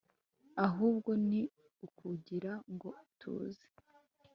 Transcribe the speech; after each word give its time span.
ahubwo 0.67 1.09
ni 1.27 1.41
ukugira 1.85 2.51
ngo 2.73 2.89
tuze 3.19 3.67